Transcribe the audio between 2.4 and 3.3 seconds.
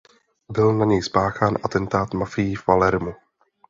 v Palermu.